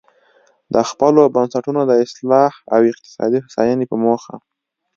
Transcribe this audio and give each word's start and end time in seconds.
د 0.73 0.75
خپلو 0.89 1.21
بنسټونو 1.35 1.81
د 1.89 1.91
اصلاح 2.03 2.53
او 2.73 2.79
اقتصادي 2.91 3.37
هوساینې 3.45 3.85
په 3.91 3.95
موخه. 4.03 4.35